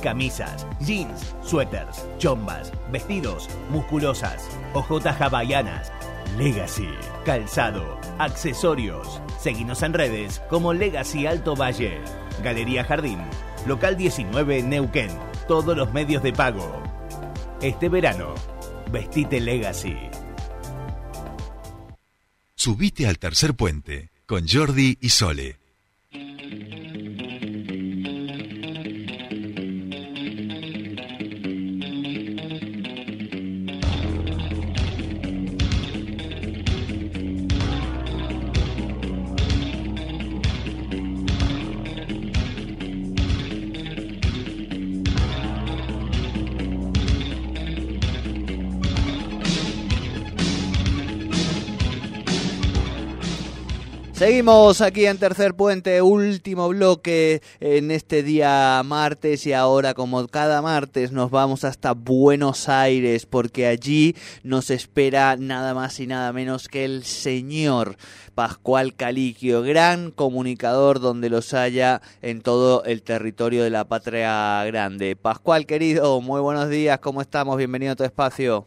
[0.00, 5.92] Camisas, jeans, suéteres, chombas, vestidos, musculosas, ojotas hawaianas,
[6.36, 6.88] Legacy,
[7.24, 9.22] calzado, accesorios.
[9.40, 12.00] Seguinos en redes como Legacy Alto Valle,
[12.42, 13.18] Galería Jardín,
[13.66, 15.10] Local 19 Neuquén,
[15.48, 16.82] todos los medios de pago.
[17.62, 18.34] Este verano,
[18.92, 19.96] vestite Legacy.
[22.54, 25.65] Subite al tercer puente con Jordi y Sole.
[54.26, 60.60] Seguimos aquí en Tercer Puente, último bloque en este día martes y ahora como cada
[60.62, 66.66] martes nos vamos hasta Buenos Aires porque allí nos espera nada más y nada menos
[66.66, 67.94] que el señor
[68.34, 75.14] Pascual Caliquio, gran comunicador donde los haya en todo el territorio de la patria grande.
[75.14, 77.56] Pascual querido, muy buenos días, ¿cómo estamos?
[77.58, 78.66] Bienvenido a tu espacio.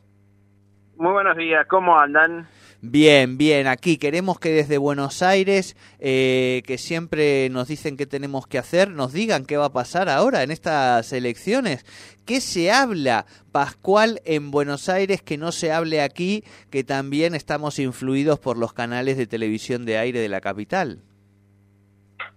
[0.95, 2.47] Muy buenos días, ¿cómo andan?
[2.81, 8.47] Bien, bien, aquí queremos que desde Buenos Aires, eh, que siempre nos dicen qué tenemos
[8.47, 11.83] que hacer, nos digan qué va a pasar ahora en estas elecciones.
[12.25, 17.79] ¿Qué se habla, Pascual, en Buenos Aires que no se hable aquí, que también estamos
[17.79, 20.99] influidos por los canales de televisión de aire de la capital?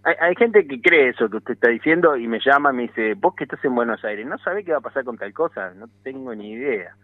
[0.02, 2.82] Hay, hay, gente que cree eso que usted está diciendo y me llama y me
[2.82, 5.32] dice, vos que estás en Buenos Aires, ¿no sabés qué va a pasar con tal
[5.32, 5.72] cosa?
[5.74, 6.96] No tengo ni idea.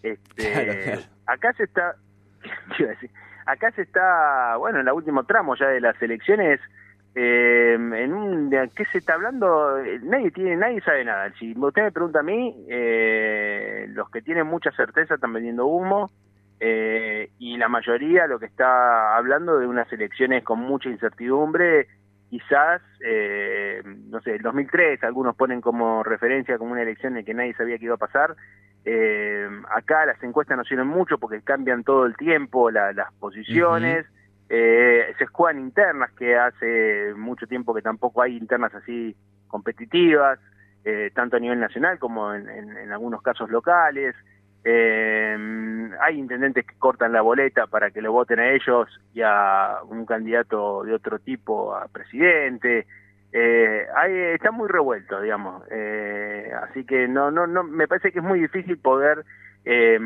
[0.00, 1.00] Este, claro, claro.
[1.26, 1.96] Acá se está,
[3.46, 6.60] Acá se está, bueno, en el último tramo ya de las elecciones,
[7.14, 9.78] eh, en un, ¿de qué se está hablando?
[10.02, 11.32] Nadie tiene, nadie sabe nada.
[11.38, 16.10] Si usted me pregunta a mí, eh, los que tienen mucha certeza están vendiendo humo
[16.60, 21.88] eh, y la mayoría lo que está hablando de unas elecciones con mucha incertidumbre,
[22.30, 27.34] quizás, eh, no sé, el 2003, algunos ponen como referencia como una elección en que
[27.34, 28.36] nadie sabía qué iba a pasar,
[28.84, 34.06] eh, acá las encuestas no sirven mucho porque cambian todo el tiempo las posiciones.
[34.50, 39.14] eh, se escudan internas que hace mucho tiempo que tampoco hay internas así
[39.46, 40.38] competitivas,
[40.84, 44.14] eh, tanto a nivel nacional como en, en, en algunos casos locales.
[44.70, 49.78] Eh, hay intendentes que cortan la boleta para que lo voten a ellos y a
[49.88, 52.86] un candidato de otro tipo a presidente
[53.32, 55.62] eh, hay, está muy revuelto, digamos.
[55.70, 59.24] Eh, así que no, no, no, me parece que es muy difícil poder
[59.64, 59.98] eh,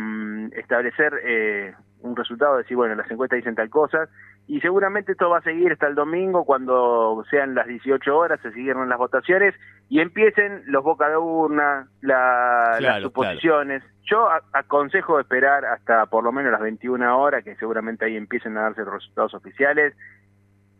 [0.56, 4.08] establecer eh, un resultado, decir, bueno, las encuestas dicen tal cosa,
[4.46, 8.52] y seguramente esto va a seguir hasta el domingo cuando sean las 18 horas, se
[8.52, 9.54] siguieron las votaciones
[9.88, 13.82] y empiecen los boca de urna, la, claro, las suposiciones.
[13.82, 13.96] Claro.
[14.04, 18.62] Yo aconsejo esperar hasta por lo menos las 21 horas, que seguramente ahí empiecen a
[18.62, 19.94] darse los resultados oficiales,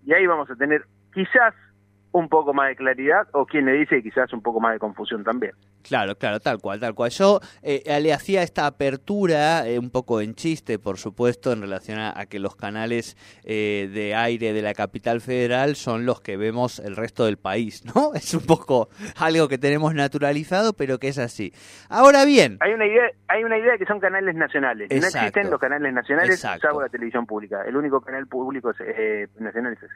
[0.05, 0.85] y ahí vamos a tener
[1.15, 1.55] quizás
[2.13, 5.25] un poco más de claridad o quien le dice quizás un poco más de confusión
[5.25, 5.53] también.
[5.83, 7.11] Claro, claro, tal cual, tal cual.
[7.11, 11.99] Yo eh, le hacía esta apertura, eh, un poco en chiste, por supuesto, en relación
[11.99, 16.37] a, a que los canales eh, de aire de la capital federal son los que
[16.37, 18.13] vemos el resto del país, ¿no?
[18.23, 21.53] Es un poco algo que tenemos naturalizado, pero que es así.
[21.89, 22.59] Ahora bien...
[22.61, 24.89] Hay una idea, hay una idea que son canales nacionales.
[24.91, 25.17] Exacto.
[25.19, 26.69] No existen los canales nacionales, Exacto.
[26.69, 27.63] salvo la televisión pública.
[27.67, 29.95] El único canal público es, eh, nacional es ese.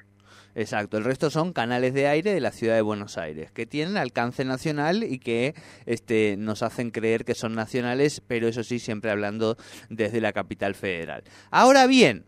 [0.55, 3.97] Exacto, el resto son canales de aire de la ciudad de Buenos Aires, que tienen
[3.97, 5.55] alcance nacional y que
[5.85, 9.57] este, nos hacen creer que son nacionales, pero eso sí, siempre hablando
[9.91, 11.25] desde la capital federal.
[11.51, 12.25] Ahora bien,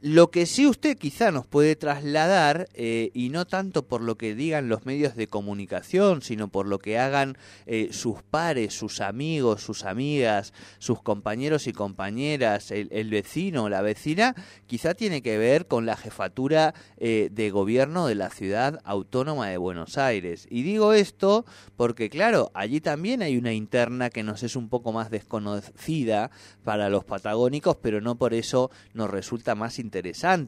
[0.00, 4.36] lo que sí usted quizá nos puede trasladar, eh, y no tanto por lo que
[4.36, 7.36] digan los medios de comunicación, sino por lo que hagan
[7.66, 13.68] eh, sus pares, sus amigos, sus amigas, sus compañeros y compañeras, el, el vecino o
[13.68, 14.36] la vecina,
[14.68, 19.56] quizá tiene que ver con la jefatura eh, de gobierno de la ciudad autónoma de
[19.56, 20.46] Buenos Aires.
[20.48, 21.44] Y digo esto
[21.76, 26.30] porque, claro, allí también hay una interna que nos es un poco más desconocida
[26.62, 29.87] para los patagónicos, pero no por eso nos resulta más interesante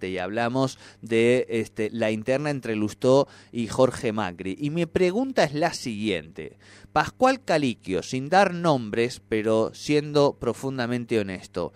[0.02, 4.56] y hablamos de este, la interna entre Lustó y Jorge Macri.
[4.58, 6.58] Y mi pregunta es la siguiente.
[6.92, 11.72] Pascual Caliquio, sin dar nombres, pero siendo profundamente honesto,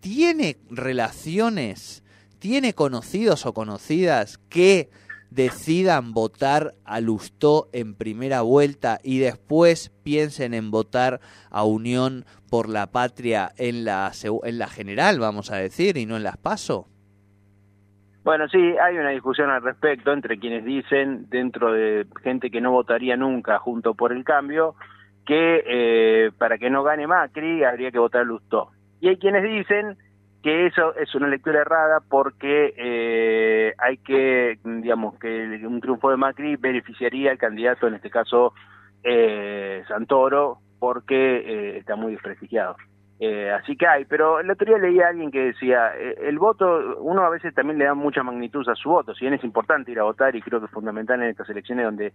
[0.00, 2.02] ¿tiene relaciones,
[2.38, 4.90] tiene conocidos o conocidas que
[5.30, 11.20] decidan votar a Lustó en primera vuelta y después piensen en votar
[11.50, 14.12] a Unión por la Patria en la,
[14.44, 16.88] en la general, vamos a decir, y no en las PASO?
[18.28, 22.70] Bueno, sí, hay una discusión al respecto entre quienes dicen, dentro de gente que no
[22.72, 24.74] votaría nunca junto por el cambio,
[25.24, 28.68] que eh, para que no gane Macri habría que votar Lustó.
[29.00, 29.96] Y hay quienes dicen
[30.42, 36.18] que eso es una lectura errada porque eh, hay que, digamos, que un triunfo de
[36.18, 38.52] Macri beneficiaría al candidato, en este caso
[39.04, 42.76] eh, Santoro, porque está muy desprestigiado.
[43.20, 46.38] Eh, así que hay, pero el otro día leí a alguien que decía, eh, el
[46.38, 49.42] voto, uno a veces también le da mucha magnitud a su voto, si bien es
[49.42, 52.12] importante ir a votar y creo que es fundamental en estas elecciones donde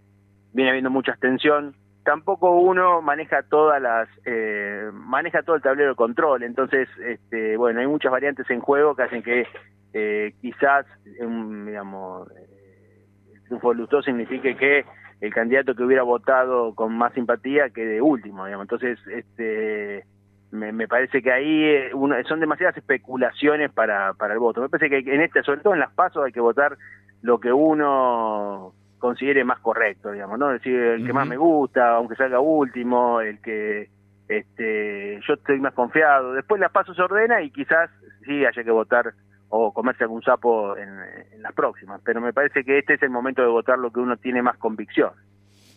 [0.53, 5.95] viene habiendo mucha abstención, tampoco uno maneja todas las, eh, maneja todo el tablero de
[5.95, 9.45] control, entonces, este, bueno, hay muchas variantes en juego que hacen que
[9.91, 14.85] eh, quizás, digamos, el triunfo de signifique que
[15.19, 20.05] el candidato que hubiera votado con más simpatía quede último, digamos, entonces, este
[20.53, 21.91] me, parece que ahí eh,
[22.27, 24.61] son demasiadas especulaciones para, para el voto.
[24.61, 26.77] Me parece que en este, sobre todo en las pasos, hay que votar
[27.21, 30.53] lo que uno considere más correcto, digamos, ¿no?
[30.53, 33.89] Es decir, el que más me gusta, aunque salga último, el que
[34.27, 36.33] este yo estoy más confiado.
[36.33, 37.89] Después las pasos se ordena y quizás
[38.25, 39.13] sí haya que votar
[39.49, 40.89] o comerse algún sapo en,
[41.33, 43.99] en las próximas, pero me parece que este es el momento de votar lo que
[43.99, 45.11] uno tiene más convicción.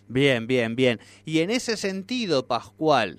[0.08, 1.00] Bien, bien, bien.
[1.24, 3.18] Y en ese sentido, Pascual,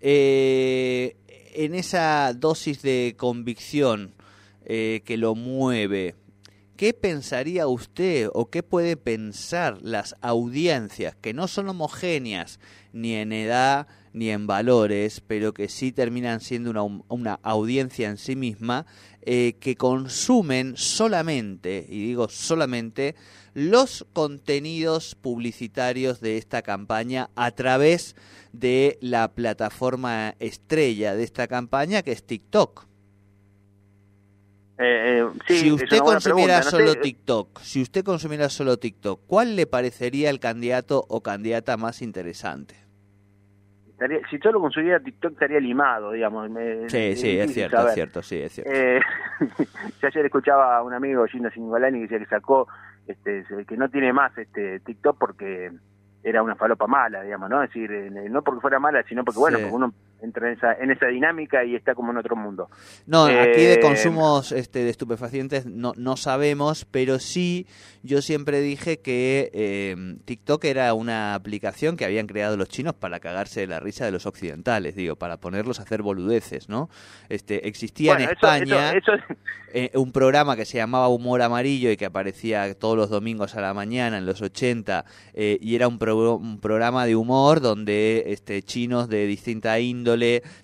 [0.00, 1.16] eh,
[1.54, 4.12] en esa dosis de convicción
[4.64, 6.14] eh, que lo mueve,
[6.76, 12.60] ¿qué pensaría usted o qué puede pensar las audiencias que no son homogéneas
[12.92, 13.86] ni en edad
[14.16, 18.86] ni en valores, pero que sí terminan siendo una, audiencia en sí misma,
[19.20, 23.14] eh, que consumen solamente, y digo solamente,
[23.52, 28.16] los contenidos publicitarios de esta campaña a través
[28.52, 32.86] de la plataforma estrella de esta campaña, que es TikTok.
[34.78, 40.28] Eh, eh, si usted consumiera solo TikTok, si usted consumiera solo TikTok, ¿cuál le parecería
[40.28, 42.86] el candidato o candidata más interesante?
[44.30, 46.50] si solo consumiera TikTok estaría limado, digamos.
[46.88, 48.70] sí, sí, es cierto, es cierto, sí, es cierto.
[48.70, 49.00] Eh,
[50.02, 52.68] ayer escuchaba a un amigo, Gino Singolani, que decía que sacó,
[53.06, 55.70] este, que no tiene más este TikTok porque
[56.22, 57.62] era una falopa mala, digamos, ¿no?
[57.62, 60.72] Es decir, eh, no porque fuera mala, sino porque, bueno, porque uno entra en esa,
[60.74, 62.68] en esa dinámica y está como en otro mundo.
[63.06, 67.66] No, aquí de eh, consumos este, de estupefacientes no, no sabemos, pero sí
[68.02, 73.20] yo siempre dije que eh, TikTok era una aplicación que habían creado los chinos para
[73.20, 76.88] cagarse de la risa de los occidentales, digo, para ponerlos a hacer boludeces, ¿no?
[77.28, 78.92] Este, existía en España
[79.72, 83.60] eh, un programa que se llamaba Humor Amarillo y que aparecía todos los domingos a
[83.60, 85.04] la mañana en los 80
[85.34, 89.78] y era un, un programa de humor donde este, chinos de distinta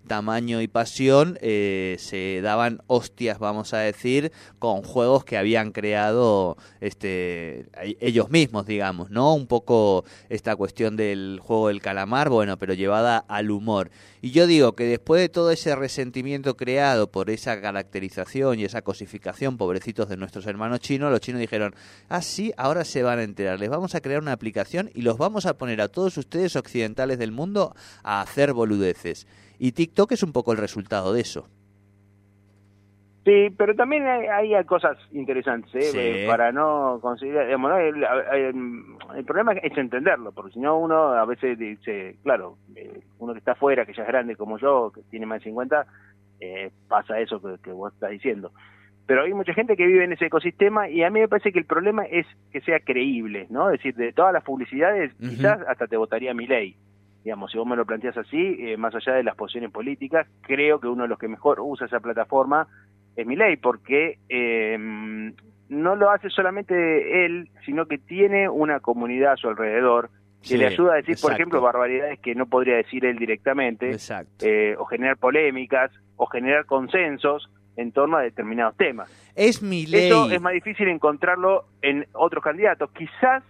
[0.07, 6.57] tamaño y pasión, eh, se daban hostias, vamos a decir, con juegos que habían creado
[6.81, 7.67] este,
[8.01, 9.35] ellos mismos, digamos, ¿no?
[9.35, 13.91] Un poco esta cuestión del juego del calamar, bueno, pero llevada al humor.
[14.21, 18.83] Y yo digo que después de todo ese resentimiento creado por esa caracterización y esa
[18.83, 21.75] cosificación, pobrecitos de nuestros hermanos chinos, los chinos dijeron,
[22.09, 25.19] ah, sí, ahora se van a enterar, les vamos a crear una aplicación y los
[25.19, 29.27] vamos a poner a todos ustedes occidentales del mundo a hacer boludeces.
[29.63, 31.47] Y TikTok es un poco el resultado de eso.
[33.25, 36.25] Sí, pero también hay, hay cosas interesantes, ¿eh?
[36.27, 42.17] para no considerar, digamos, el, problema es entenderlo, porque si no uno a veces dice,
[42.25, 45.39] claro, eh, uno que está afuera, que ya es grande como yo, que tiene más
[45.39, 45.87] de 50,
[46.41, 48.51] eh, pasa eso que, vos estás diciendo.
[49.07, 51.61] Pero hay mucha gente que vive en ese ecosistema y a mí me parece que
[51.61, 53.71] el problema es que sea creíble, ¿no?
[53.71, 56.77] Es decir, de todas las publicidades, quizás hasta te votaría mi ley
[57.25, 60.81] digamos, si vos me lo planteas así, eh, más allá de las posiciones políticas, creo
[60.81, 62.67] que uno de los que mejor usa esa plataforma
[63.17, 64.77] es mi ley, porque eh,
[65.69, 70.11] no lo hace solamente él, sino que tiene una comunidad a su alrededor
[70.43, 73.97] que le ayuda a decir, por ejemplo, barbaridades que no podría decir él directamente,
[74.41, 79.09] eh, o generar polémicas, o generar consensos en torno a determinados temas.
[79.37, 80.07] Es mi ley.
[80.07, 82.91] Eso es más difícil encontrarlo en otros candidatos.
[82.93, 83.45] Quizás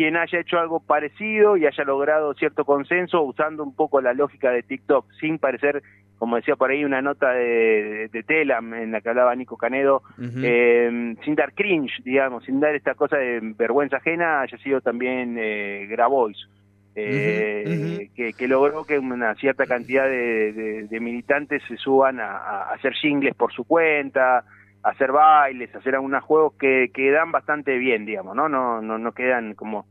[0.00, 4.50] quien haya hecho algo parecido y haya logrado cierto consenso usando un poco la lógica
[4.50, 5.82] de TikTok, sin parecer,
[6.16, 10.02] como decía por ahí una nota de, de, Telam en la que hablaba Nico Canedo,
[10.18, 15.36] eh, sin dar cringe, digamos, sin dar esta cosa de vergüenza ajena, haya sido también
[15.38, 16.48] eh, Grabois.
[16.94, 23.52] Eh, que, logró que una cierta cantidad de, militantes se suban a, hacer jingles por
[23.52, 24.44] su cuenta,
[24.82, 28.48] hacer bailes, hacer algunos juegos que, que dan bastante bien, digamos, ¿no?
[28.48, 29.86] No, no, no quedan como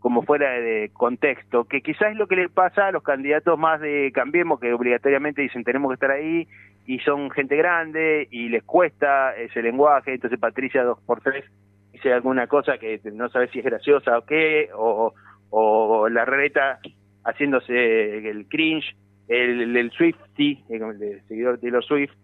[0.00, 3.82] como fuera de contexto, que quizás es lo que le pasa a los candidatos más
[3.82, 6.48] de Cambiemos, que obligatoriamente dicen tenemos que estar ahí,
[6.86, 11.44] y son gente grande, y les cuesta ese lenguaje, entonces Patricia dos por tres
[11.92, 15.12] dice alguna cosa que no sabe si es graciosa o qué, o,
[15.50, 16.78] o la reta
[17.24, 18.96] haciéndose el cringe,
[19.28, 22.14] el, el Swifty, el seguidor de los Swift,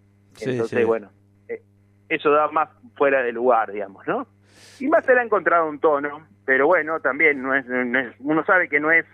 [0.40, 1.10] entonces bueno,
[2.08, 4.26] eso da más fuera de lugar, digamos, ¿no?
[4.80, 7.64] Y más se le ha encontrado un tono, pero bueno, también no es,
[8.20, 9.06] uno sabe que no es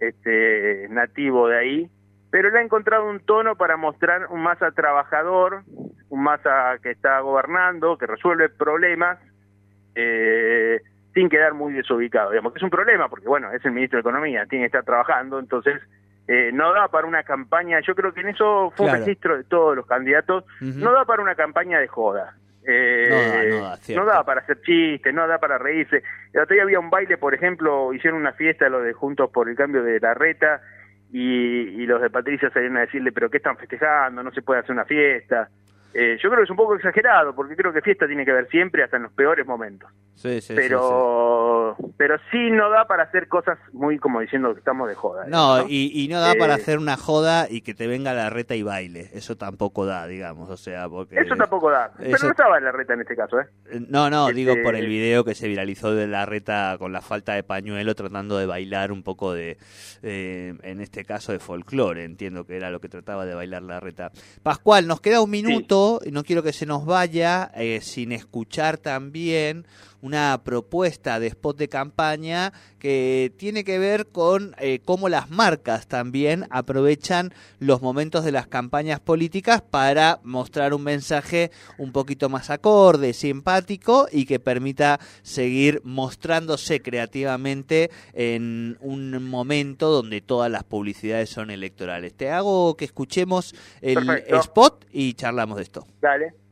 [0.00, 1.90] este nativo de ahí,
[2.30, 5.62] pero le ha encontrado un tono para mostrar un masa trabajador,
[6.08, 9.18] un masa que está gobernando, que resuelve problemas,
[9.94, 10.80] eh,
[11.14, 14.00] sin quedar muy desubicado, digamos que es un problema, porque bueno, es el ministro de
[14.00, 15.80] Economía, tiene que estar trabajando, entonces
[16.26, 19.44] eh, no da para una campaña, yo creo que en eso fue un registro de
[19.44, 22.36] todos los candidatos, no da para una campaña de joda.
[22.66, 23.60] Eh,
[23.94, 26.02] no, da, para hacer chistes, no da para reírse.
[26.32, 29.50] El otro día había un baile, por ejemplo, hicieron una fiesta los de Juntos por
[29.50, 30.62] el Cambio de la Reta
[31.12, 34.22] y, los de Patricia salieron a decirle, pero ¿qué están festejando?
[34.22, 35.48] No se puede hacer una fiesta.
[35.92, 38.48] Eh, yo creo que es un poco exagerado, porque creo que fiesta tiene que ver
[38.48, 39.88] siempre, hasta en los peores momentos.
[40.14, 41.63] Sí, sí, pero, sí,
[41.96, 45.26] pero sí no da para hacer cosas muy como diciendo que estamos de joda.
[45.28, 48.54] No, Y, no da para eh, hacer una joda y que te venga la reta
[48.54, 49.10] y baile.
[49.12, 50.50] Eso tampoco da, digamos.
[50.50, 51.18] O sea, porque.
[51.18, 51.92] Eso tampoco da.
[51.96, 53.46] Pero no estaba la reta en este caso, ¿eh?
[53.70, 53.80] ¿eh?
[53.88, 57.00] No, no, digo este, por el video que se viralizó de la reta con la
[57.00, 59.58] falta de pañuelo tratando de bailar un poco de.
[60.02, 62.04] en este caso de folclore.
[62.04, 64.10] Entiendo que era lo que trataba de bailar la reta.
[64.42, 67.50] Pascual, nos queda un minuto y no quiero que se nos vaya
[67.80, 69.66] sin escuchar también
[70.04, 75.86] una propuesta de spot de campaña que tiene que ver con eh, cómo las marcas
[75.86, 82.50] también aprovechan los momentos de las campañas políticas para mostrar un mensaje un poquito más
[82.50, 91.30] acorde, simpático y que permita seguir mostrándose creativamente en un momento donde todas las publicidades
[91.30, 92.12] son electorales.
[92.12, 93.96] Te hago que escuchemos el
[94.28, 95.86] spot y charlamos de esto.
[96.02, 96.43] Dale.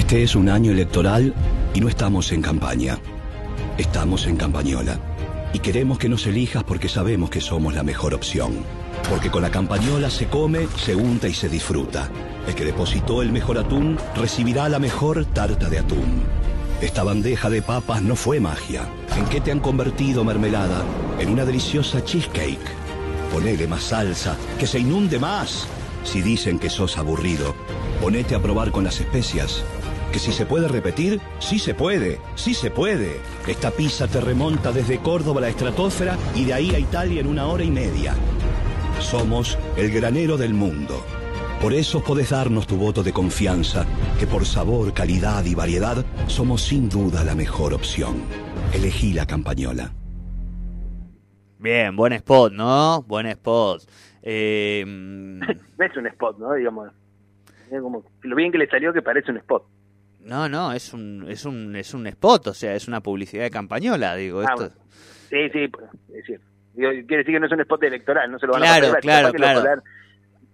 [0.00, 1.34] Este es un año electoral
[1.74, 2.98] y no estamos en campaña.
[3.76, 4.98] Estamos en campañola.
[5.52, 8.64] Y queremos que nos elijas porque sabemos que somos la mejor opción.
[9.10, 12.08] Porque con la campañola se come, se unta y se disfruta.
[12.48, 16.22] El que depositó el mejor atún recibirá la mejor tarta de atún.
[16.80, 18.88] Esta bandeja de papas no fue magia.
[19.18, 20.82] ¿En qué te han convertido mermelada?
[21.18, 22.72] En una deliciosa cheesecake.
[23.30, 25.68] Ponele más salsa, que se inunde más.
[26.04, 27.54] Si dicen que sos aburrido,
[28.00, 29.62] ponete a probar con las especias
[30.10, 33.20] que si se puede repetir, sí se puede, sí se puede.
[33.46, 37.26] Esta pizza te remonta desde Córdoba a la estratosfera y de ahí a Italia en
[37.26, 38.14] una hora y media.
[38.98, 41.02] Somos el granero del mundo.
[41.60, 43.86] Por eso podés darnos tu voto de confianza,
[44.18, 48.22] que por sabor, calidad y variedad somos sin duda la mejor opción.
[48.72, 49.92] Elegí la campañola.
[51.58, 53.02] Bien, buen spot, ¿no?
[53.02, 53.82] Buen spot.
[54.22, 54.80] Eh...
[54.82, 56.52] es un spot, ¿no?
[56.52, 56.90] Digamos,
[57.70, 59.64] como, lo bien que le salió que parece un spot.
[60.24, 63.50] No, no, es un, es un, es un spot, o sea, es una publicidad de
[63.50, 64.40] campañola, digo.
[64.40, 64.68] Ah, esto...
[65.30, 66.46] Sí, sí, pues, es cierto.
[66.74, 69.00] quiere decir que no es un spot electoral, no se lo van a poner.
[69.00, 69.82] Claro, claro.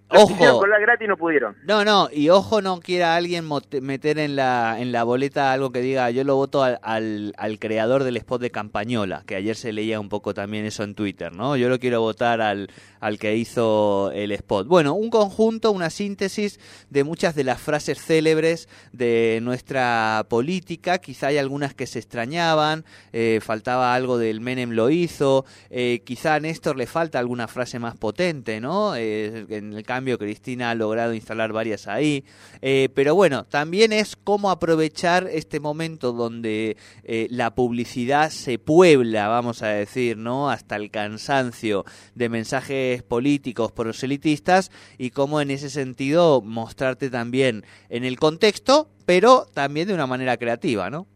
[0.08, 0.60] Ojo.
[0.60, 1.56] Con la gratis no pudieron.
[1.64, 3.48] No, no, y ojo no quiera alguien
[3.82, 8.04] meter en la, en la boleta algo que diga yo lo voto al, al, creador
[8.04, 11.56] del spot de Campañola, que ayer se leía un poco también eso en Twitter, ¿no?
[11.56, 12.68] Yo lo quiero votar al,
[13.00, 14.68] al que hizo el spot.
[14.68, 21.28] Bueno, un conjunto, una síntesis de muchas de las frases célebres de nuestra política, quizá
[21.28, 26.40] hay algunas que se extrañaban, eh, faltaba algo del Menem lo hizo, eh, quizá a
[26.40, 28.94] Néstor le falta alguna frase más potente, ¿no?
[28.94, 32.22] Eh, en el cambio, Cristina ha logrado instalar varias ahí.
[32.60, 39.28] Eh, pero bueno, también es cómo aprovechar este momento donde eh, la publicidad se puebla,
[39.28, 40.50] vamos a decir, ¿no?
[40.50, 41.84] Hasta el cansancio
[42.14, 49.46] de mensajes políticos proselitistas y cómo en ese sentido mostrarte también en el contexto, pero
[49.54, 51.06] también de una manera creativa, ¿no?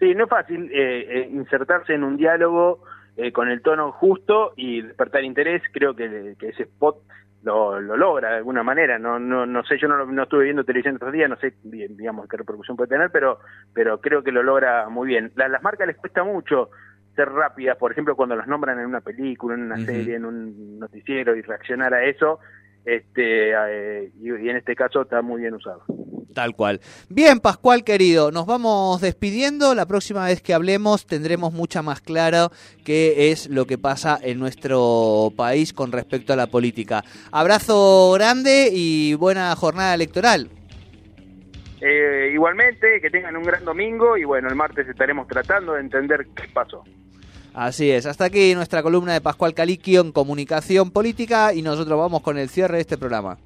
[0.00, 2.82] Sí, no es fácil eh, insertarse en un diálogo
[3.32, 5.62] con el tono justo y despertar interés.
[5.72, 6.96] Creo que, que ese spot
[7.44, 8.98] lo, lo logra de alguna manera.
[8.98, 12.28] No, no, no sé, yo no, no estuve viendo televisión estos días, no sé, digamos,
[12.28, 13.38] qué repercusión puede tener, pero,
[13.72, 15.30] pero creo que lo logra muy bien.
[15.36, 16.70] las marcas les cuesta mucho
[17.14, 20.78] ser rápidas, por ejemplo, cuando las nombran en una película, en una serie, en un
[20.80, 22.40] noticiero y reaccionar a eso,
[22.84, 25.84] este, eh, y, en este caso está muy bien usado.
[26.34, 26.80] Tal cual.
[27.08, 29.74] Bien, Pascual querido, nos vamos despidiendo.
[29.74, 32.50] La próxima vez que hablemos tendremos mucha más claro
[32.84, 37.04] qué es lo que pasa en nuestro país con respecto a la política.
[37.30, 40.50] Abrazo grande y buena jornada electoral.
[41.80, 46.26] Eh, igualmente, que tengan un gran domingo y bueno, el martes estaremos tratando de entender
[46.34, 46.82] qué pasó.
[47.52, 52.22] Así es, hasta aquí nuestra columna de Pascual Caliquio en comunicación política y nosotros vamos
[52.22, 53.38] con el cierre de este programa.